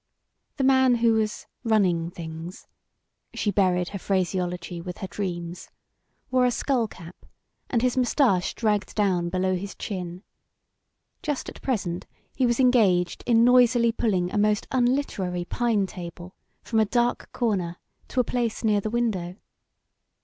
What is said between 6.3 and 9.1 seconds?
wore a skull cap, and his moustache dragged